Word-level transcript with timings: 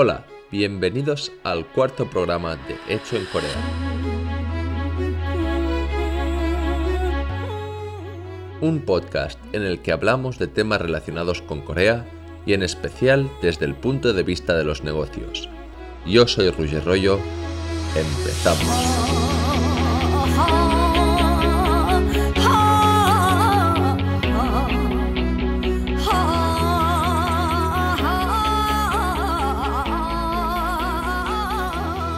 Hola, 0.00 0.24
bienvenidos 0.52 1.32
al 1.42 1.66
cuarto 1.66 2.08
programa 2.08 2.54
de 2.54 2.94
Hecho 2.94 3.16
en 3.16 3.24
Corea. 3.24 3.50
Un 8.60 8.82
podcast 8.82 9.40
en 9.52 9.62
el 9.62 9.82
que 9.82 9.90
hablamos 9.90 10.38
de 10.38 10.46
temas 10.46 10.80
relacionados 10.80 11.42
con 11.42 11.62
Corea 11.62 12.06
y 12.46 12.52
en 12.52 12.62
especial 12.62 13.28
desde 13.42 13.64
el 13.64 13.74
punto 13.74 14.12
de 14.12 14.22
vista 14.22 14.56
de 14.56 14.62
los 14.62 14.84
negocios. 14.84 15.48
Yo 16.06 16.28
soy 16.28 16.50
Roger 16.50 16.84
Rollo. 16.84 17.18
Empezamos. 17.96 19.37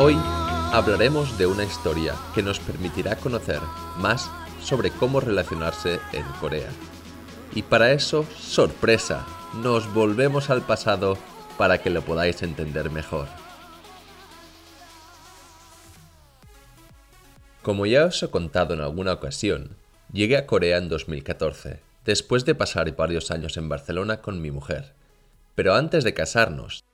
Hoy 0.02 0.16
hablaremos 0.72 1.36
de 1.36 1.46
una 1.46 1.62
historia 1.62 2.14
que 2.34 2.42
nos 2.42 2.58
permitirá 2.58 3.16
conocer 3.16 3.60
más 3.98 4.30
sobre 4.62 4.90
cómo 4.90 5.20
relacionarse 5.20 6.00
en 6.14 6.24
Corea. 6.40 6.70
Y 7.54 7.60
para 7.60 7.92
eso, 7.92 8.24
sorpresa, 8.34 9.26
nos 9.62 9.92
volvemos 9.92 10.48
al 10.48 10.62
pasado 10.62 11.18
para 11.58 11.82
que 11.82 11.90
lo 11.90 12.00
podáis 12.00 12.42
entender 12.42 12.88
mejor. 12.88 13.28
Como 17.60 17.84
ya 17.84 18.06
os 18.06 18.22
he 18.22 18.30
contado 18.30 18.72
en 18.72 18.80
alguna 18.80 19.12
ocasión, 19.12 19.76
llegué 20.14 20.38
a 20.38 20.46
Corea 20.46 20.78
en 20.78 20.88
2014, 20.88 21.80
después 22.06 22.46
de 22.46 22.54
pasar 22.54 22.90
varios 22.96 23.30
años 23.30 23.58
en 23.58 23.68
Barcelona 23.68 24.22
con 24.22 24.40
mi 24.40 24.50
mujer. 24.50 24.94
Pero 25.54 25.74
antes 25.74 26.04
de 26.04 26.14
casarnos, 26.14 26.84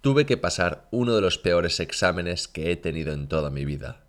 tuve 0.00 0.26
que 0.26 0.36
pasar 0.36 0.88
uno 0.90 1.14
de 1.14 1.20
los 1.20 1.38
peores 1.38 1.80
exámenes 1.80 2.48
que 2.48 2.70
he 2.70 2.76
tenido 2.76 3.12
en 3.12 3.28
toda 3.28 3.50
mi 3.50 3.64
vida. 3.64 4.04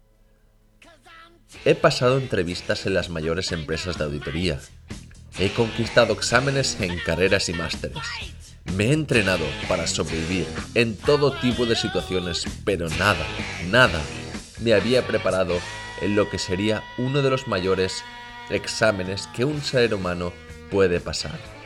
He 1.65 1.75
pasado 1.75 2.17
entrevistas 2.17 2.85
en 2.85 2.93
las 2.93 3.09
mayores 3.09 3.51
empresas 3.51 3.97
de 3.97 4.03
auditoría. 4.03 4.59
He 5.39 5.49
conquistado 5.49 6.13
exámenes 6.13 6.79
en 6.79 6.99
carreras 6.99 7.49
y 7.49 7.53
másteres. 7.53 7.97
Me 8.75 8.87
he 8.87 8.93
entrenado 8.93 9.45
para 9.67 9.87
sobrevivir 9.87 10.45
en 10.75 10.95
todo 10.95 11.31
tipo 11.39 11.65
de 11.65 11.75
situaciones, 11.75 12.45
pero 12.65 12.87
nada, 12.89 13.25
nada 13.69 13.99
me 14.61 14.73
había 14.73 15.07
preparado 15.07 15.55
en 16.01 16.15
lo 16.15 16.29
que 16.29 16.37
sería 16.37 16.83
uno 16.97 17.21
de 17.21 17.29
los 17.29 17.47
mayores 17.47 18.03
exámenes 18.49 19.27
que 19.35 19.45
un 19.45 19.61
ser 19.61 19.93
humano 19.93 20.33
puede 20.69 20.99
pasar. 20.99 21.58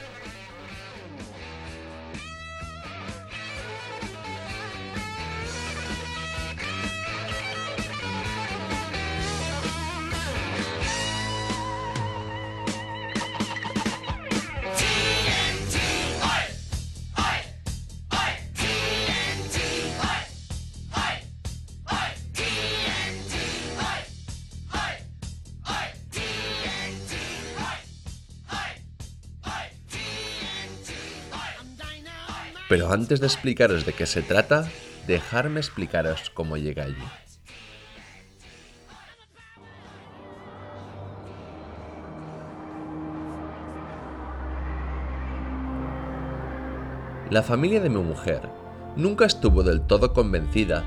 Pero 32.73 32.91
antes 32.91 33.19
de 33.19 33.27
explicaros 33.27 33.85
de 33.85 33.93
qué 33.93 34.07
se 34.07 34.23
trata, 34.23 34.67
dejarme 35.05 35.59
explicaros 35.59 36.31
cómo 36.31 36.57
llegué 36.57 36.81
allí. 36.81 36.95
La 47.29 47.43
familia 47.43 47.79
de 47.79 47.91
mi 47.91 48.01
mujer 48.01 48.41
nunca 48.95 49.25
estuvo 49.25 49.61
del 49.61 49.85
todo 49.85 50.11
convencida 50.11 50.83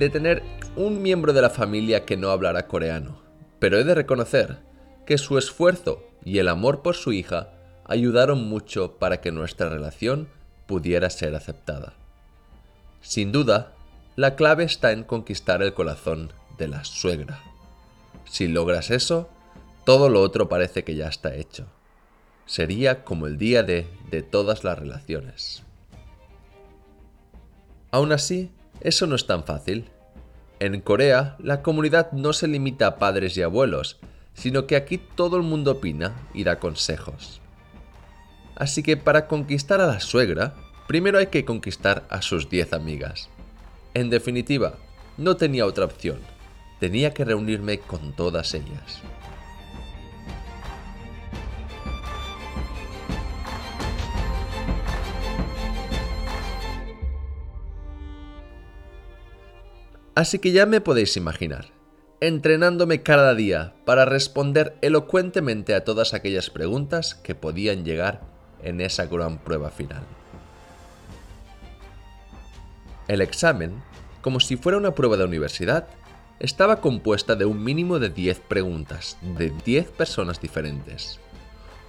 de 0.00 0.10
tener 0.10 0.42
un 0.74 1.00
miembro 1.00 1.32
de 1.32 1.42
la 1.42 1.50
familia 1.50 2.04
que 2.04 2.16
no 2.16 2.30
hablara 2.30 2.66
coreano, 2.66 3.22
pero 3.60 3.78
he 3.78 3.84
de 3.84 3.94
reconocer 3.94 4.58
que 5.06 5.16
su 5.16 5.38
esfuerzo 5.38 6.02
y 6.24 6.38
el 6.38 6.48
amor 6.48 6.82
por 6.82 6.96
su 6.96 7.12
hija 7.12 7.52
ayudaron 7.84 8.48
mucho 8.48 8.98
para 8.98 9.20
que 9.20 9.30
nuestra 9.30 9.68
relación 9.68 10.36
pudiera 10.68 11.10
ser 11.10 11.34
aceptada. 11.34 11.94
Sin 13.02 13.32
duda, 13.32 13.72
la 14.14 14.36
clave 14.36 14.62
está 14.62 14.92
en 14.92 15.02
conquistar 15.02 15.62
el 15.62 15.74
corazón 15.74 16.32
de 16.58 16.68
la 16.68 16.84
suegra. 16.84 17.40
Si 18.24 18.46
logras 18.46 18.92
eso, 18.92 19.28
todo 19.84 20.08
lo 20.08 20.20
otro 20.20 20.48
parece 20.48 20.84
que 20.84 20.94
ya 20.94 21.08
está 21.08 21.34
hecho. 21.34 21.66
Sería 22.46 23.02
como 23.02 23.26
el 23.26 23.36
día 23.36 23.64
de 23.64 23.86
de 24.10 24.22
todas 24.22 24.64
las 24.64 24.78
relaciones. 24.78 25.62
Aún 27.90 28.12
así, 28.12 28.50
eso 28.80 29.06
no 29.06 29.16
es 29.16 29.26
tan 29.26 29.44
fácil. 29.44 29.88
En 30.60 30.80
Corea, 30.80 31.36
la 31.38 31.62
comunidad 31.62 32.12
no 32.12 32.32
se 32.32 32.48
limita 32.48 32.86
a 32.86 32.98
padres 32.98 33.36
y 33.36 33.42
abuelos, 33.42 33.98
sino 34.34 34.66
que 34.66 34.76
aquí 34.76 34.98
todo 34.98 35.36
el 35.36 35.42
mundo 35.42 35.72
opina 35.72 36.28
y 36.34 36.44
da 36.44 36.58
consejos. 36.58 37.40
Así 38.58 38.82
que 38.82 38.96
para 38.96 39.28
conquistar 39.28 39.80
a 39.80 39.86
la 39.86 40.00
suegra, 40.00 40.54
primero 40.88 41.18
hay 41.18 41.28
que 41.28 41.44
conquistar 41.44 42.04
a 42.10 42.22
sus 42.22 42.50
10 42.50 42.72
amigas. 42.72 43.30
En 43.94 44.10
definitiva, 44.10 44.74
no 45.16 45.36
tenía 45.36 45.64
otra 45.64 45.84
opción. 45.84 46.18
Tenía 46.80 47.14
que 47.14 47.24
reunirme 47.24 47.78
con 47.78 48.14
todas 48.16 48.54
ellas. 48.54 49.00
Así 60.16 60.40
que 60.40 60.50
ya 60.50 60.66
me 60.66 60.80
podéis 60.80 61.16
imaginar, 61.16 61.66
entrenándome 62.20 63.04
cada 63.04 63.36
día 63.36 63.74
para 63.84 64.04
responder 64.04 64.76
elocuentemente 64.80 65.76
a 65.76 65.84
todas 65.84 66.12
aquellas 66.12 66.50
preguntas 66.50 67.14
que 67.14 67.36
podían 67.36 67.84
llegar 67.84 68.37
en 68.62 68.80
esa 68.80 69.06
gran 69.06 69.38
prueba 69.38 69.70
final. 69.70 70.02
El 73.08 73.22
examen, 73.22 73.82
como 74.20 74.40
si 74.40 74.56
fuera 74.56 74.78
una 74.78 74.94
prueba 74.94 75.16
de 75.16 75.24
universidad, 75.24 75.88
estaba 76.40 76.80
compuesta 76.80 77.34
de 77.34 77.46
un 77.46 77.64
mínimo 77.64 77.98
de 77.98 78.10
10 78.10 78.40
preguntas 78.40 79.16
de 79.22 79.50
10 79.64 79.90
personas 79.90 80.40
diferentes. 80.40 81.18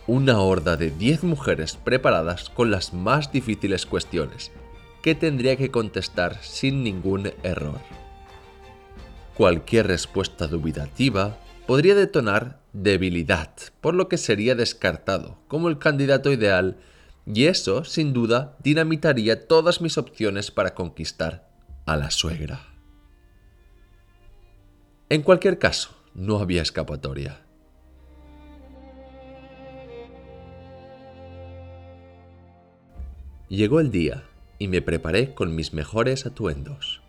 Una 0.07 0.39
horda 0.39 0.75
de 0.75 0.89
10 0.89 1.23
mujeres 1.23 1.75
preparadas 1.75 2.49
con 2.49 2.71
las 2.71 2.93
más 2.93 3.31
difíciles 3.31 3.85
cuestiones, 3.85 4.51
que 5.03 5.13
tendría 5.13 5.55
que 5.55 5.69
contestar 5.69 6.41
sin 6.41 6.83
ningún 6.83 7.31
error. 7.43 7.79
Cualquier 9.35 9.87
respuesta 9.87 10.47
dubitativa 10.47 11.37
podría 11.67 11.95
detonar 11.95 12.58
debilidad, 12.73 13.51
por 13.81 13.95
lo 13.95 14.07
que 14.07 14.17
sería 14.17 14.55
descartado 14.55 15.39
como 15.47 15.69
el 15.69 15.79
candidato 15.79 16.31
ideal 16.31 16.77
y 17.25 17.45
eso, 17.45 17.83
sin 17.83 18.13
duda, 18.13 18.57
dinamitaría 18.63 19.47
todas 19.47 19.81
mis 19.81 19.97
opciones 19.97 20.51
para 20.51 20.73
conquistar 20.73 21.49
a 21.85 21.95
la 21.95 22.11
suegra. 22.11 22.65
En 25.09 25.21
cualquier 25.21 25.59
caso, 25.59 25.95
no 26.13 26.39
había 26.39 26.61
escapatoria. 26.61 27.41
Llegó 33.47 33.79
el 33.79 33.89
día 33.89 34.23
y 34.59 34.67
me 34.67 34.81
preparé 34.81 35.33
con 35.33 35.55
mis 35.55 35.73
mejores 35.73 36.27
atuendos. 36.27 37.01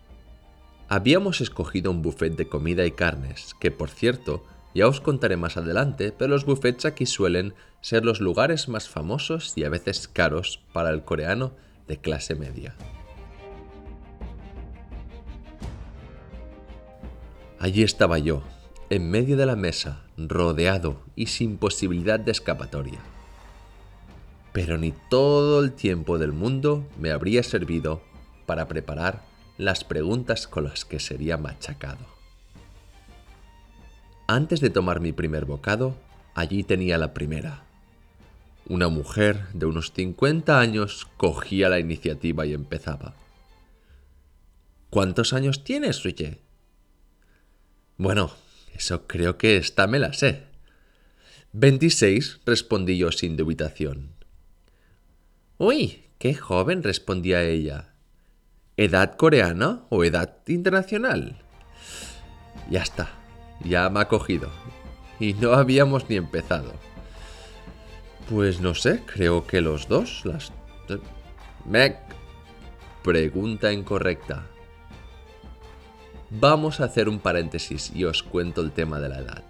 Habíamos 0.89 1.43
escogido 1.43 1.91
un 1.91 2.01
buffet 2.01 2.35
de 2.35 2.49
comida 2.49 2.87
y 2.87 2.93
carnes, 2.93 3.55
que 3.61 3.71
por 3.71 3.91
cierto 3.91 4.45
ya 4.75 4.87
os 4.87 5.01
contaré 5.01 5.37
más 5.37 5.57
adelante, 5.57 6.13
pero 6.17 6.31
los 6.31 6.45
buffets 6.45 6.85
aquí 6.85 7.07
suelen 7.07 7.55
ser 7.81 8.05
los 8.05 8.21
lugares 8.21 8.69
más 8.69 8.89
famosos 8.89 9.53
y 9.57 9.65
a 9.65 9.69
veces 9.69 10.09
caros 10.09 10.61
para 10.73 10.91
el 10.91 11.03
coreano 11.03 11.53
de 11.89 11.99
clase 11.99 12.35
media. 12.35 12.75
Allí 17.59 17.83
estaba 17.83 18.19
yo, 18.19 18.43
en 18.89 19.11
medio 19.11 19.37
de 19.37 19.45
la 19.45 19.57
mesa, 19.57 20.03
rodeado 20.17 21.03
y 21.15 21.27
sin 21.27 21.59
posibilidad 21.59 22.19
de 22.19 22.33
escapatoria. 22.33 23.01
Pero 24.53 24.79
ni 24.79 24.93
todo 25.11 25.63
el 25.63 25.73
tiempo 25.73 26.19
del 26.19 26.33
mundo 26.33 26.87
me 26.99 27.11
habría 27.11 27.43
servido 27.43 28.03
para 28.47 28.67
preparar 28.67 29.23
las 29.59 29.85
preguntas 29.85 30.49
con 30.49 30.65
las 30.65 30.85
que 30.85 31.01
sería 31.01 31.37
machacado. 31.37 32.20
Antes 34.33 34.61
de 34.61 34.71
tomar 34.71 35.01
mi 35.01 35.11
primer 35.11 35.45
bocado, 35.45 35.97
allí 36.37 36.63
tenía 36.63 36.99
la 36.99 37.13
primera. 37.13 37.65
Una 38.69 38.87
mujer 38.87 39.49
de 39.55 39.67
unos 39.67 39.93
50 39.93 40.61
años 40.61 41.09
cogía 41.17 41.69
la 41.69 41.81
iniciativa 41.81 42.47
y 42.47 42.55
empezaba. 42.55 43.17
¿Cuántos 44.89 45.33
años 45.33 45.65
tienes, 45.65 46.05
Ruye? 46.05 46.39
Bueno, 47.97 48.31
eso 48.73 49.09
creo 49.09 49.37
que 49.37 49.57
esta 49.57 49.89
me 49.89 49.99
la 49.99 50.13
sé. 50.13 50.45
26, 51.53 52.43
respondí 52.47 52.99
yo 52.99 53.11
sin 53.11 53.37
dubitación. 53.37 54.13
Uy, 55.59 56.05
qué 56.21 56.37
joven, 56.37 56.85
respondía 56.85 57.43
ella. 57.43 57.95
¿Edad 58.77 59.17
coreana 59.17 59.87
o 59.89 60.05
edad 60.05 60.37
internacional? 60.47 61.43
Ya 62.71 62.83
está, 62.83 63.20
ya 63.65 63.89
me 63.91 64.01
ha 64.01 64.09
cogido. 64.09 64.51
Y 65.19 65.35
no 65.35 65.53
habíamos 65.53 66.09
ni 66.09 66.17
empezado. 66.17 66.73
Pues 68.29 68.61
no 68.61 68.75
sé, 68.75 69.03
creo 69.07 69.47
que 69.47 69.61
los 69.61 69.89
dos, 69.89 70.23
las... 70.25 70.53
Mec. 71.67 71.99
Pregunta 73.03 73.73
incorrecta. 73.73 74.47
Vamos 76.31 76.81
a 76.81 76.85
hacer 76.85 77.09
un 77.09 77.19
paréntesis 77.19 77.91
y 77.95 78.05
os 78.05 78.23
cuento 78.23 78.61
el 78.61 78.73
tema 78.73 79.01
de 79.01 79.09
la 79.09 79.19
edad. 79.19 79.43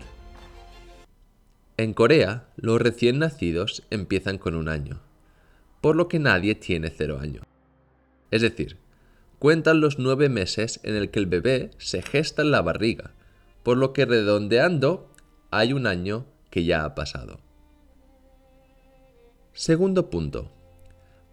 En 1.76 1.94
Corea, 1.94 2.48
los 2.56 2.80
recién 2.80 3.18
nacidos 3.18 3.82
empiezan 3.90 4.38
con 4.38 4.54
un 4.54 4.68
año, 4.68 5.00
por 5.80 5.96
lo 5.96 6.08
que 6.08 6.18
nadie 6.18 6.54
tiene 6.54 6.90
cero 6.90 7.18
año. 7.20 7.42
Es 8.30 8.42
decir, 8.42 8.76
cuentan 9.38 9.80
los 9.80 9.98
nueve 9.98 10.28
meses 10.28 10.80
en 10.82 10.94
el 10.94 11.10
que 11.10 11.18
el 11.18 11.26
bebé 11.26 11.70
se 11.78 12.02
gesta 12.02 12.42
en 12.42 12.50
la 12.50 12.62
barriga, 12.62 13.12
por 13.62 13.76
lo 13.76 13.92
que 13.92 14.06
redondeando 14.06 15.10
hay 15.50 15.72
un 15.72 15.86
año 15.86 16.26
que 16.50 16.64
ya 16.64 16.84
ha 16.84 16.94
pasado. 16.94 17.40
Segundo 19.52 20.10
punto. 20.10 20.50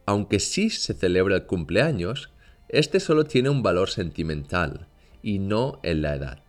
Aunque 0.05 0.39
sí 0.39 0.69
se 0.69 0.93
celebra 0.93 1.35
el 1.35 1.45
cumpleaños, 1.45 2.29
este 2.69 2.99
solo 2.99 3.25
tiene 3.25 3.49
un 3.49 3.61
valor 3.61 3.89
sentimental, 3.89 4.87
y 5.21 5.39
no 5.39 5.79
en 5.83 6.01
la 6.01 6.15
edad. 6.15 6.41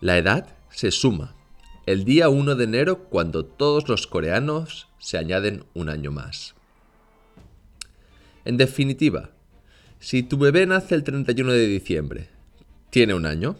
La 0.00 0.18
edad 0.18 0.46
se 0.70 0.90
suma 0.90 1.34
el 1.86 2.04
día 2.04 2.28
1 2.28 2.56
de 2.56 2.64
enero 2.64 3.04
cuando 3.04 3.44
todos 3.44 3.88
los 3.88 4.08
coreanos 4.08 4.88
se 4.98 5.18
añaden 5.18 5.64
un 5.72 5.88
año 5.88 6.10
más. 6.10 6.56
En 8.44 8.56
definitiva, 8.56 9.30
si 10.00 10.24
tu 10.24 10.36
bebé 10.36 10.66
nace 10.66 10.96
el 10.96 11.04
31 11.04 11.52
de 11.52 11.66
diciembre, 11.68 12.28
tiene 12.90 13.14
un 13.14 13.24
año. 13.24 13.56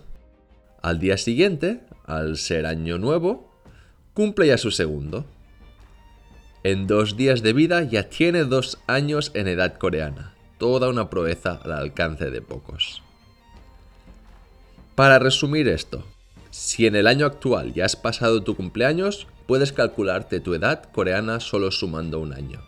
Al 0.86 1.00
día 1.00 1.18
siguiente, 1.18 1.80
al 2.04 2.36
ser 2.36 2.64
año 2.64 2.96
nuevo, 2.96 3.50
cumple 4.14 4.46
ya 4.46 4.56
su 4.56 4.70
segundo. 4.70 5.24
En 6.62 6.86
dos 6.86 7.16
días 7.16 7.42
de 7.42 7.52
vida 7.52 7.82
ya 7.82 8.08
tiene 8.08 8.44
dos 8.44 8.78
años 8.86 9.32
en 9.34 9.48
edad 9.48 9.78
coreana, 9.78 10.36
toda 10.58 10.88
una 10.88 11.10
proeza 11.10 11.58
al 11.64 11.72
alcance 11.72 12.30
de 12.30 12.40
pocos. 12.40 13.02
Para 14.94 15.18
resumir 15.18 15.66
esto, 15.66 16.04
si 16.52 16.86
en 16.86 16.94
el 16.94 17.08
año 17.08 17.26
actual 17.26 17.74
ya 17.74 17.84
has 17.84 17.96
pasado 17.96 18.44
tu 18.44 18.54
cumpleaños, 18.54 19.26
puedes 19.48 19.72
calcularte 19.72 20.38
tu 20.38 20.54
edad 20.54 20.84
coreana 20.92 21.40
solo 21.40 21.72
sumando 21.72 22.20
un 22.20 22.32
año. 22.32 22.60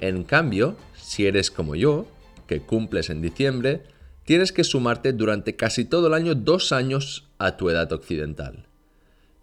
En 0.00 0.22
cambio, 0.22 0.76
si 0.94 1.26
eres 1.26 1.50
como 1.50 1.76
yo, 1.76 2.04
que 2.46 2.60
cumples 2.60 3.08
en 3.08 3.22
diciembre, 3.22 3.84
tienes 4.26 4.52
que 4.52 4.64
sumarte 4.64 5.14
durante 5.14 5.56
casi 5.56 5.86
todo 5.86 6.08
el 6.08 6.14
año 6.14 6.34
dos 6.34 6.72
años 6.72 7.28
a 7.38 7.56
tu 7.56 7.70
edad 7.70 7.90
occidental. 7.92 8.66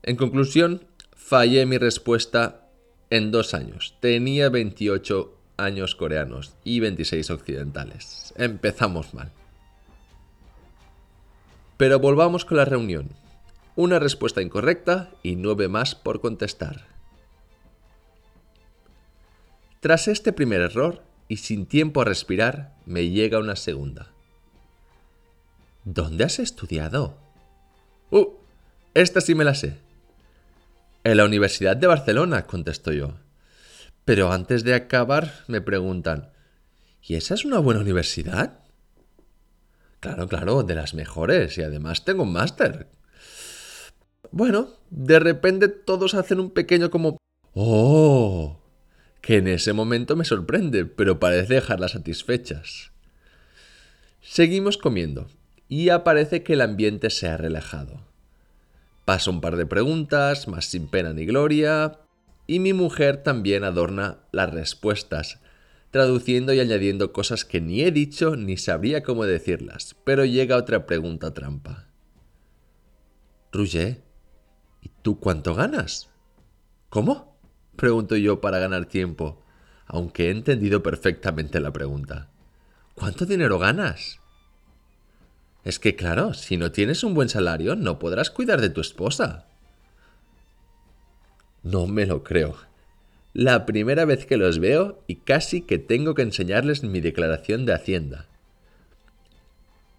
En 0.04 0.18
conclusión, 0.18 0.84
fallé 1.16 1.66
mi 1.66 1.80
respuesta 1.80 2.68
en 3.10 3.32
dos 3.32 3.54
años. 3.54 3.96
Tenía 4.02 4.50
28 4.50 5.36
años 5.58 5.96
coreanos 5.96 6.54
y 6.64 6.82
26 6.82 7.32
occidentales. 7.32 8.34
Empezamos 8.38 9.14
mal. 9.14 9.32
Pero 11.78 12.00
volvamos 12.00 12.44
con 12.46 12.58
la 12.58 12.66
reunión. 12.66 13.10
Una 13.76 14.00
respuesta 14.00 14.42
incorrecta 14.42 15.12
y 15.24 15.36
nueve 15.36 15.70
más 15.70 15.96
por 15.96 16.20
contestar. 16.20 16.86
Tras 19.80 20.08
este 20.08 20.34
primer 20.34 20.62
error, 20.62 21.04
y 21.28 21.38
sin 21.38 21.66
tiempo 21.66 22.02
a 22.02 22.06
respirar, 22.06 22.76
me 22.86 23.10
llega 23.10 23.40
una 23.40 23.56
segunda. 23.56 24.13
¿Dónde 25.86 26.24
has 26.24 26.40
estudiado? 26.40 27.18
¡Uh! 28.10 28.28
Esta 28.94 29.20
sí 29.20 29.36
me 29.36 29.44
la 29.44 29.54
sé. 29.54 29.78
En 31.04 31.18
la 31.18 31.26
Universidad 31.26 31.76
de 31.76 31.88
Barcelona, 31.88 32.46
contesto 32.46 32.94
yo. 32.94 33.16
Pero 34.06 34.32
antes 34.32 34.64
de 34.64 34.76
acabar 34.76 35.44
me 35.48 35.60
preguntan, 35.60 36.32
¿y 37.02 37.16
esa 37.16 37.34
es 37.34 37.44
una 37.44 37.60
buena 37.60 37.82
universidad? 37.82 38.60
Claro, 40.00 40.30
claro, 40.30 40.64
de 40.64 40.76
las 40.76 40.94
mejores 40.94 41.58
y 41.58 41.64
además 41.64 42.06
tengo 42.06 42.24
un 42.24 42.32
máster. 42.32 42.88
Bueno, 44.32 44.70
de 44.90 45.20
repente 45.20 45.68
todos 45.68 46.14
hacen 46.14 46.40
un 46.40 46.52
pequeño 46.52 46.92
como... 46.92 47.18
¡Oh! 47.54 48.62
Que 49.20 49.38
en 49.38 49.50
ese 49.50 49.74
momento 49.74 50.16
me 50.16 50.24
sorprende, 50.24 50.86
pero 50.86 51.20
parece 51.20 51.56
dejarlas 51.56 51.92
satisfechas. 51.92 52.92
Seguimos 54.22 54.78
comiendo 54.78 55.28
y 55.74 55.90
aparece 55.90 56.44
que 56.44 56.54
el 56.54 56.62
ambiente 56.62 57.10
se 57.10 57.28
ha 57.28 57.36
relajado. 57.36 58.00
Paso 59.06 59.32
un 59.32 59.42
par 59.42 59.56
de 59.56 59.66
preguntas, 59.66 60.48
más 60.48 60.66
sin 60.66 60.88
pena 60.88 61.14
ni 61.14 61.26
gloria, 61.26 62.00
y 62.46 62.60
mi 62.60 62.74
mujer 62.74 63.24
también 63.24 63.64
adorna 63.64 64.20
las 64.32 64.54
respuestas, 64.54 65.40
traduciendo 65.90 66.54
y 66.54 66.60
añadiendo 66.60 67.12
cosas 67.12 67.44
que 67.44 67.60
ni 67.60 67.82
he 67.82 67.90
dicho 67.90 68.36
ni 68.36 68.56
sabría 68.56 69.02
cómo 69.02 69.26
decirlas, 69.26 69.96
pero 70.04 70.26
llega 70.26 70.58
otra 70.58 70.86
pregunta 70.86 71.34
trampa. 71.34 71.88
Rouget, 73.52 74.04
¿y 74.80 74.90
tú 75.02 75.20
cuánto 75.20 75.56
ganas? 75.56 76.12
¿Cómo? 76.90 77.36
Pregunto 77.78 78.16
yo 78.16 78.42
para 78.42 78.60
ganar 78.60 78.86
tiempo, 78.86 79.42
aunque 79.88 80.28
he 80.28 80.30
entendido 80.30 80.84
perfectamente 80.84 81.60
la 81.60 81.74
pregunta. 81.74 82.30
¿Cuánto 82.94 83.26
dinero 83.26 83.58
ganas? 83.58 84.20
Es 85.64 85.80
que 85.80 85.96
claro, 85.96 86.34
si 86.34 86.58
no 86.58 86.72
tienes 86.72 87.04
un 87.04 87.14
buen 87.14 87.30
salario, 87.30 87.76
no 87.76 88.00
podrás 88.00 88.30
cuidar 88.30 88.62
de 88.62 88.70
tu 88.70 88.82
esposa. 88.82 89.48
No 91.64 91.88
me 91.88 92.06
lo 92.06 92.24
creo 92.24 92.56
la 93.34 93.66
primera 93.66 94.06
vez 94.06 94.26
que 94.26 94.38
los 94.38 94.60
veo 94.60 95.04
y 95.08 95.16
casi 95.16 95.62
que 95.62 95.80
tengo 95.80 96.14
que 96.14 96.22
enseñarles 96.22 96.84
mi 96.84 97.02
declaración 97.02 97.66
de 97.66 97.74
Hacienda. 97.74 98.28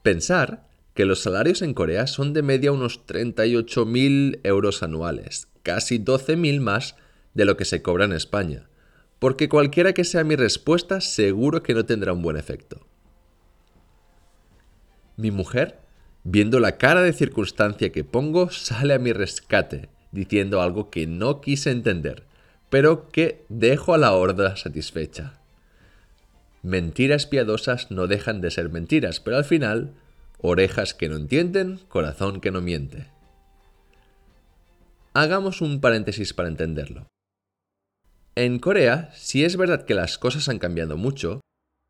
Pensar 0.02 0.64
que 0.94 1.04
los 1.04 1.20
salarios 1.20 1.60
en 1.62 1.74
Corea 1.74 2.06
son 2.06 2.32
de 2.32 2.42
media 2.42 2.70
unos 2.70 3.04
38.000 3.06 4.38
euros 4.44 4.84
anuales, 4.84 5.48
casi 5.64 5.98
12.000 5.98 6.60
más 6.60 6.94
de 7.34 7.44
lo 7.44 7.56
que 7.56 7.64
se 7.64 7.82
cobra 7.82 8.04
en 8.04 8.12
España, 8.12 8.68
porque 9.18 9.48
cualquiera 9.48 9.92
que 9.92 10.04
sea 10.04 10.22
mi 10.22 10.36
respuesta 10.36 11.00
seguro 11.00 11.64
que 11.64 11.74
no 11.74 11.84
tendrá 11.84 12.12
un 12.12 12.22
buen 12.22 12.36
efecto. 12.36 12.86
Mi 15.16 15.30
mujer, 15.30 15.78
viendo 16.24 16.60
la 16.60 16.76
cara 16.78 17.02
de 17.02 17.12
circunstancia 17.12 17.92
que 17.92 18.04
pongo, 18.04 18.50
sale 18.50 18.94
a 18.94 18.98
mi 18.98 19.12
rescate, 19.12 19.88
diciendo 20.12 20.60
algo 20.60 20.90
que 20.90 21.06
no 21.06 21.40
quise 21.40 21.70
entender, 21.70 22.24
pero 22.70 23.08
que 23.08 23.44
dejo 23.48 23.94
a 23.94 23.98
la 23.98 24.12
horda 24.12 24.56
satisfecha. 24.56 25.34
Mentiras 26.62 27.26
piadosas 27.26 27.90
no 27.90 28.06
dejan 28.06 28.40
de 28.40 28.50
ser 28.50 28.70
mentiras, 28.70 29.20
pero 29.20 29.36
al 29.36 29.44
final, 29.44 29.92
orejas 30.38 30.94
que 30.94 31.08
no 31.08 31.16
entienden, 31.16 31.78
corazón 31.88 32.40
que 32.40 32.50
no 32.50 32.60
miente. 32.60 33.06
Hagamos 35.12 35.60
un 35.60 35.80
paréntesis 35.80 36.32
para 36.32 36.48
entenderlo. 36.48 37.06
En 38.34 38.58
Corea, 38.58 39.10
si 39.14 39.44
es 39.44 39.56
verdad 39.56 39.84
que 39.84 39.94
las 39.94 40.18
cosas 40.18 40.48
han 40.48 40.58
cambiado 40.58 40.96
mucho, 40.96 41.40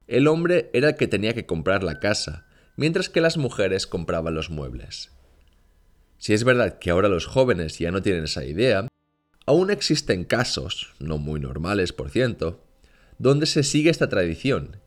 el 0.06 0.26
hombre 0.26 0.68
era 0.74 0.90
el 0.90 0.96
que 0.96 1.08
tenía 1.08 1.32
que 1.32 1.46
comprar 1.46 1.82
la 1.82 2.00
casa, 2.00 2.46
mientras 2.76 3.08
que 3.08 3.20
las 3.20 3.36
mujeres 3.36 3.86
compraban 3.86 4.34
los 4.34 4.50
muebles. 4.50 5.10
Si 6.18 6.32
es 6.32 6.44
verdad 6.44 6.78
que 6.78 6.90
ahora 6.90 7.08
los 7.08 7.26
jóvenes 7.26 7.78
ya 7.78 7.90
no 7.90 8.02
tienen 8.02 8.24
esa 8.24 8.44
idea, 8.44 8.88
Aún 9.46 9.70
existen 9.70 10.24
casos, 10.24 10.94
no 10.98 11.18
muy 11.18 11.38
normales 11.38 11.92
por 11.92 12.10
cierto, 12.10 12.64
donde 13.18 13.46
se 13.46 13.62
sigue 13.62 13.90
esta 13.90 14.08
tradición, 14.08 14.78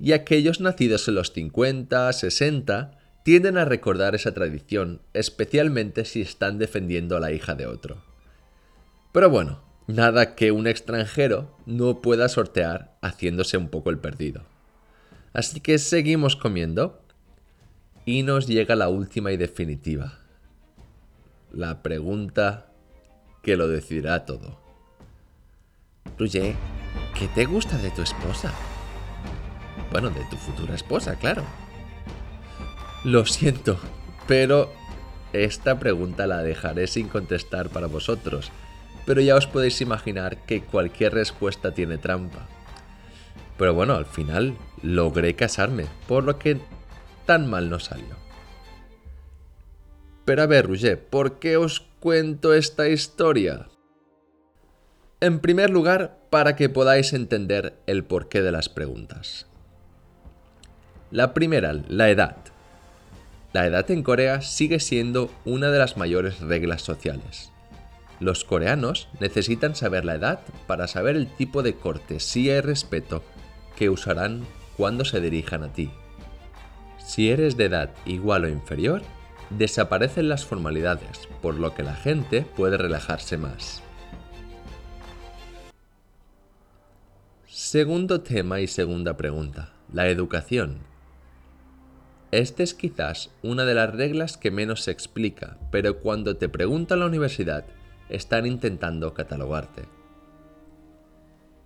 y 0.00 0.12
aquellos 0.12 0.60
nacidos 0.60 1.06
en 1.06 1.14
los 1.14 1.32
50, 1.32 2.12
60 2.12 2.98
tienden 3.24 3.56
a 3.56 3.64
recordar 3.64 4.14
esa 4.14 4.34
tradición, 4.34 5.00
especialmente 5.12 6.04
si 6.04 6.22
están 6.22 6.58
defendiendo 6.58 7.16
a 7.16 7.20
la 7.20 7.32
hija 7.32 7.54
de 7.54 7.66
otro. 7.66 8.02
Pero 9.12 9.30
bueno, 9.30 9.62
nada 9.86 10.34
que 10.34 10.50
un 10.50 10.66
extranjero 10.66 11.56
no 11.66 12.00
pueda 12.00 12.28
sortear 12.28 12.96
haciéndose 13.02 13.58
un 13.58 13.68
poco 13.68 13.90
el 13.90 13.98
perdido. 13.98 14.44
Así 15.32 15.60
que 15.60 15.78
seguimos 15.78 16.34
comiendo 16.34 17.00
y 18.10 18.24
nos 18.24 18.48
llega 18.48 18.74
la 18.74 18.88
última 18.88 19.30
y 19.30 19.36
definitiva. 19.36 20.18
La 21.52 21.80
pregunta 21.80 22.66
que 23.40 23.56
lo 23.56 23.68
decidirá 23.68 24.26
todo. 24.26 24.58
Ruye, 26.18 26.56
¿qué 27.16 27.28
te 27.28 27.44
gusta 27.44 27.78
de 27.78 27.92
tu 27.92 28.02
esposa? 28.02 28.52
Bueno, 29.92 30.10
de 30.10 30.24
tu 30.28 30.36
futura 30.36 30.74
esposa, 30.74 31.14
claro. 31.20 31.44
Lo 33.04 33.26
siento, 33.26 33.78
pero 34.26 34.72
esta 35.32 35.78
pregunta 35.78 36.26
la 36.26 36.42
dejaré 36.42 36.88
sin 36.88 37.06
contestar 37.06 37.68
para 37.68 37.86
vosotros, 37.86 38.50
pero 39.06 39.20
ya 39.20 39.36
os 39.36 39.46
podéis 39.46 39.80
imaginar 39.82 40.38
que 40.46 40.62
cualquier 40.62 41.14
respuesta 41.14 41.74
tiene 41.74 41.96
trampa. 41.96 42.48
Pero 43.56 43.72
bueno, 43.72 43.94
al 43.94 44.06
final 44.06 44.56
logré 44.82 45.36
casarme, 45.36 45.86
por 46.08 46.24
lo 46.24 46.40
que 46.40 46.58
tan 47.30 47.48
mal 47.48 47.70
no 47.70 47.78
salió. 47.78 48.16
Pero 50.24 50.42
a 50.42 50.46
ver, 50.46 50.66
Roger, 50.66 50.98
¿por 50.98 51.38
qué 51.38 51.56
os 51.56 51.78
cuento 52.00 52.54
esta 52.54 52.88
historia? 52.88 53.68
En 55.20 55.38
primer 55.38 55.70
lugar, 55.70 56.18
para 56.28 56.56
que 56.56 56.68
podáis 56.68 57.12
entender 57.12 57.78
el 57.86 58.02
porqué 58.02 58.42
de 58.42 58.50
las 58.50 58.68
preguntas. 58.68 59.46
La 61.12 61.32
primera, 61.32 61.72
la 61.86 62.10
edad. 62.10 62.36
La 63.52 63.64
edad 63.64 63.88
en 63.92 64.02
Corea 64.02 64.40
sigue 64.40 64.80
siendo 64.80 65.30
una 65.44 65.70
de 65.70 65.78
las 65.78 65.96
mayores 65.96 66.40
reglas 66.40 66.82
sociales. 66.82 67.52
Los 68.18 68.42
coreanos 68.42 69.08
necesitan 69.20 69.76
saber 69.76 70.04
la 70.04 70.16
edad 70.16 70.40
para 70.66 70.88
saber 70.88 71.14
el 71.14 71.28
tipo 71.28 71.62
de 71.62 71.74
cortesía 71.74 72.56
y 72.56 72.60
respeto 72.60 73.22
que 73.76 73.88
usarán 73.88 74.44
cuando 74.76 75.04
se 75.04 75.20
dirijan 75.20 75.62
a 75.62 75.72
ti. 75.72 75.92
Si 77.10 77.28
eres 77.28 77.56
de 77.56 77.64
edad 77.64 77.90
igual 78.06 78.44
o 78.44 78.48
inferior, 78.48 79.02
desaparecen 79.50 80.28
las 80.28 80.44
formalidades, 80.46 81.26
por 81.42 81.56
lo 81.56 81.74
que 81.74 81.82
la 81.82 81.96
gente 81.96 82.42
puede 82.42 82.76
relajarse 82.76 83.36
más. 83.36 83.82
Segundo 87.48 88.20
tema 88.20 88.60
y 88.60 88.68
segunda 88.68 89.16
pregunta, 89.16 89.72
la 89.92 90.06
educación. 90.06 90.78
Este 92.30 92.62
es 92.62 92.74
quizás 92.74 93.30
una 93.42 93.64
de 93.64 93.74
las 93.74 93.92
reglas 93.92 94.36
que 94.36 94.52
menos 94.52 94.82
se 94.82 94.92
explica, 94.92 95.58
pero 95.72 95.98
cuando 95.98 96.36
te 96.36 96.48
preguntan 96.48 97.00
la 97.00 97.06
universidad, 97.06 97.64
están 98.08 98.46
intentando 98.46 99.14
catalogarte. 99.14 99.82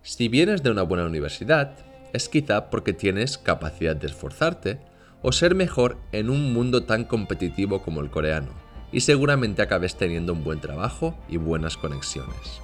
Si 0.01 0.27
vienes 0.27 0.63
de 0.63 0.71
una 0.71 0.81
buena 0.81 1.05
universidad, 1.05 1.77
es 2.13 2.29
quizá 2.29 2.71
porque 2.71 2.93
tienes 2.93 3.37
capacidad 3.37 3.95
de 3.95 4.07
esforzarte 4.07 4.94
o 5.27 5.31
ser 5.31 5.55
mejor 5.55 5.97
en 6.11 6.29
un 6.29 6.53
mundo 6.53 6.83
tan 6.83 7.03
competitivo 7.03 7.81
como 7.81 8.01
el 8.01 8.11
coreano, 8.11 8.51
y 8.91 8.99
seguramente 8.99 9.63
acabes 9.63 9.95
teniendo 9.95 10.33
un 10.33 10.43
buen 10.43 10.61
trabajo 10.61 11.17
y 11.27 11.37
buenas 11.37 11.77
conexiones. 11.77 12.61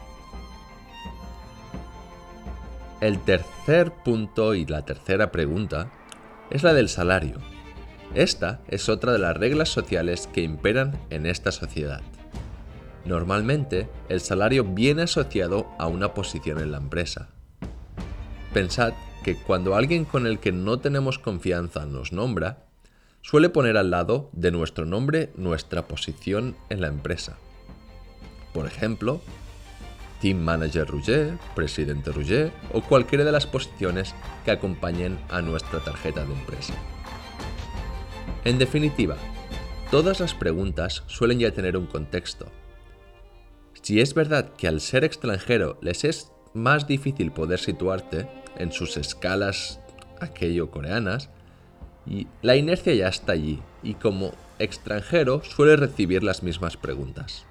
El 2.99 3.17
tercer 3.17 3.91
punto 3.91 4.53
y 4.53 4.67
la 4.67 4.85
tercera 4.85 5.31
pregunta 5.31 5.89
es 6.51 6.61
la 6.61 6.75
del 6.75 6.87
salario. 6.87 7.37
Esta 8.13 8.61
es 8.67 8.89
otra 8.89 9.11
de 9.11 9.17
las 9.17 9.35
reglas 9.35 9.69
sociales 9.69 10.29
que 10.31 10.43
imperan 10.43 10.99
en 11.09 11.25
esta 11.25 11.51
sociedad. 11.51 12.01
Normalmente, 13.05 13.89
el 14.07 14.21
salario 14.21 14.65
viene 14.65 15.01
asociado 15.01 15.67
a 15.79 15.87
una 15.87 16.13
posición 16.13 16.59
en 16.59 16.69
la 16.69 16.77
empresa. 16.77 17.29
Pensad 18.53 18.93
que 19.23 19.35
cuando 19.35 19.75
alguien 19.75 20.05
con 20.05 20.25
el 20.27 20.39
que 20.39 20.51
no 20.51 20.79
tenemos 20.79 21.19
confianza 21.19 21.85
nos 21.85 22.11
nombra, 22.11 22.65
suele 23.21 23.49
poner 23.49 23.77
al 23.77 23.91
lado 23.91 24.29
de 24.33 24.51
nuestro 24.51 24.85
nombre 24.85 25.31
nuestra 25.35 25.87
posición 25.87 26.55
en 26.69 26.81
la 26.81 26.87
empresa. 26.87 27.37
Por 28.53 28.65
ejemplo, 28.65 29.21
Team 30.21 30.39
Manager 30.39 30.87
Rouget, 30.87 31.37
Presidente 31.55 32.11
Rouget 32.11 32.51
o 32.73 32.81
cualquiera 32.81 33.23
de 33.23 33.31
las 33.31 33.47
posiciones 33.47 34.13
que 34.45 34.51
acompañen 34.51 35.17
a 35.29 35.41
nuestra 35.41 35.79
tarjeta 35.79 36.25
de 36.25 36.33
empresa. 36.33 36.73
En 38.43 38.57
definitiva, 38.57 39.17
todas 39.89 40.19
las 40.19 40.33
preguntas 40.33 41.03
suelen 41.07 41.39
ya 41.39 41.51
tener 41.51 41.77
un 41.77 41.85
contexto. 41.85 42.47
Si 43.81 43.99
es 43.99 44.13
verdad 44.13 44.53
que 44.53 44.67
al 44.67 44.81
ser 44.81 45.03
extranjero 45.03 45.77
les 45.81 46.03
es 46.03 46.31
más 46.53 46.87
difícil 46.87 47.31
poder 47.31 47.59
situarte 47.59 48.27
en 48.57 48.71
sus 48.71 48.97
escalas 48.97 49.79
aquello 50.19 50.71
coreanas, 50.71 51.29
y 52.05 52.27
la 52.41 52.55
inercia 52.55 52.93
ya 52.93 53.07
está 53.07 53.33
allí, 53.33 53.61
y 53.83 53.93
como 53.95 54.33
extranjero 54.59 55.43
suele 55.43 55.75
recibir 55.75 56.23
las 56.23 56.43
mismas 56.43 56.77
preguntas. 56.77 57.45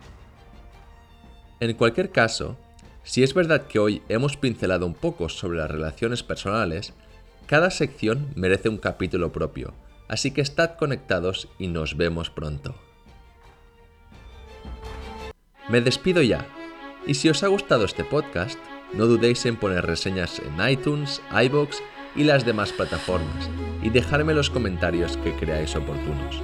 En 1.60 1.74
cualquier 1.74 2.10
caso, 2.10 2.56
si 3.02 3.22
es 3.22 3.34
verdad 3.34 3.66
que 3.66 3.78
hoy 3.78 4.02
hemos 4.08 4.36
pincelado 4.36 4.86
un 4.86 4.94
poco 4.94 5.28
sobre 5.28 5.58
las 5.58 5.70
relaciones 5.70 6.22
personales, 6.22 6.94
cada 7.46 7.70
sección 7.70 8.28
merece 8.34 8.68
un 8.68 8.78
capítulo 8.78 9.32
propio, 9.32 9.74
Así 10.10 10.32
que 10.32 10.40
estad 10.40 10.74
conectados 10.74 11.46
y 11.56 11.68
nos 11.68 11.96
vemos 11.96 12.30
pronto. 12.30 12.74
Me 15.68 15.80
despido 15.80 16.20
ya, 16.20 16.48
y 17.06 17.14
si 17.14 17.28
os 17.28 17.44
ha 17.44 17.46
gustado 17.46 17.84
este 17.84 18.02
podcast, 18.02 18.58
no 18.92 19.06
dudéis 19.06 19.46
en 19.46 19.54
poner 19.56 19.86
reseñas 19.86 20.40
en 20.40 20.60
iTunes, 20.68 21.22
iBox 21.32 21.80
y 22.16 22.24
las 22.24 22.44
demás 22.44 22.72
plataformas, 22.72 23.48
y 23.82 23.90
dejarme 23.90 24.34
los 24.34 24.50
comentarios 24.50 25.16
que 25.18 25.32
creáis 25.34 25.76
oportunos. 25.76 26.42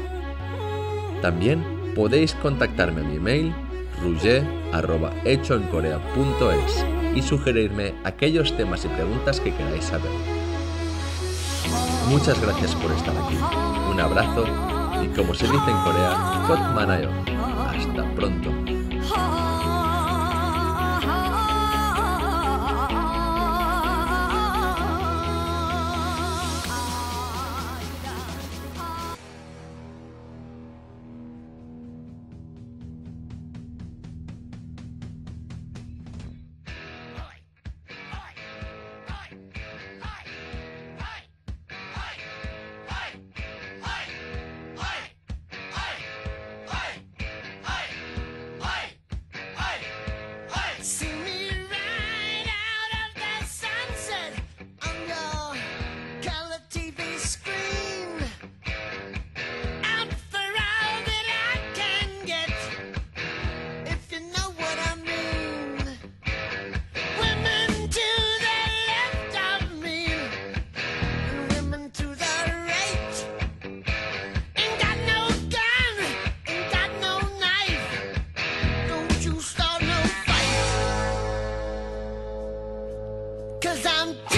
También 1.22 1.64
podéis 1.94 2.34
contactarme 2.34 3.00
a 3.00 3.04
mi 3.04 3.16
email 3.16 3.52
ruger.hechoencorea.es 4.02 6.84
y 7.16 7.22
sugerirme 7.22 7.94
aquellos 8.04 8.54
temas 8.56 8.84
y 8.84 8.88
preguntas 8.88 9.40
que 9.40 9.54
queráis 9.54 9.86
saber. 9.86 10.10
Muchas 12.08 12.40
gracias 12.40 12.74
por 12.76 12.92
estar 12.92 13.16
aquí. 13.16 13.36
Un 13.90 14.00
abrazo 14.00 14.44
y 15.02 15.08
como 15.16 15.34
se 15.34 15.46
dice 15.46 15.70
en 15.70 15.78
Corea. 15.78 16.44
Hasta 17.70 18.14
pronto. 18.14 18.52
Cause 83.76 83.84
I'm 83.84 84.35